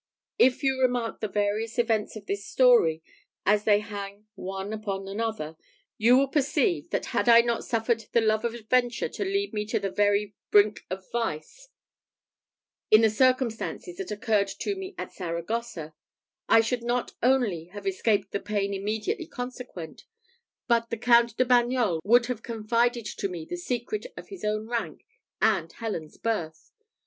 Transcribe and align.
If 0.39 0.63
you 0.63 0.81
remark 0.81 1.19
the 1.19 1.27
various 1.27 1.77
events 1.77 2.15
of 2.15 2.25
this 2.25 2.43
story, 2.43 3.03
as 3.45 3.65
they 3.65 3.81
hang 3.81 4.25
one 4.33 4.73
upon 4.73 5.07
another, 5.07 5.57
you 5.99 6.17
will 6.17 6.27
perceive, 6.27 6.89
that 6.89 7.05
had 7.13 7.29
I 7.29 7.41
not 7.41 7.63
suffered 7.63 8.05
the 8.11 8.19
love 8.19 8.43
of 8.43 8.55
adventure 8.55 9.07
to 9.09 9.23
lead 9.23 9.53
me 9.53 9.63
to 9.67 9.79
the 9.79 9.91
very 9.91 10.33
brink 10.49 10.87
of 10.89 11.07
vice, 11.11 11.69
in 12.89 13.01
the 13.01 13.11
circumstances 13.11 13.97
that 13.97 14.09
occurred 14.09 14.47
to 14.47 14.73
me 14.75 14.95
at 14.97 15.13
Saragossa, 15.13 15.93
I 16.49 16.61
should 16.61 16.81
not 16.81 17.13
only 17.21 17.65
have 17.65 17.85
escaped 17.85 18.31
the 18.31 18.39
pain 18.39 18.73
immediately 18.73 19.27
consequent, 19.27 20.05
but 20.67 20.89
the 20.89 20.97
Count 20.97 21.37
de 21.37 21.45
Bagnols 21.45 22.01
would 22.03 22.25
have 22.25 22.41
confided 22.41 23.05
to 23.05 23.29
me 23.29 23.45
the 23.45 23.55
secret 23.55 24.07
of 24.17 24.29
his 24.29 24.43
own 24.43 24.67
rank 24.67 25.05
and 25.39 25.71
Helen's 25.73 26.17
birth. 26.17 26.71